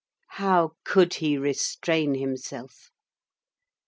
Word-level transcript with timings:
How 0.29 0.71
could 0.83 1.13
he 1.13 1.37
restrain 1.37 2.15
himself? 2.15 2.89